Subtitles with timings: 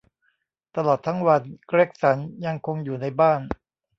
[0.75, 3.41] ตลอดทั้งวัน เกร็กสันยังคงอยู่ในบ้าน